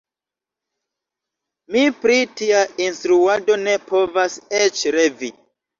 Mi 1.75 1.83
pri 1.99 2.17
tia 2.41 2.65
instruado 2.89 3.61
ne 3.69 3.79
povas 3.95 4.43
eĉ 4.65 4.87
revi. 5.03 5.37